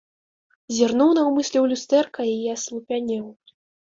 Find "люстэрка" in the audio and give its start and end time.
1.73-2.21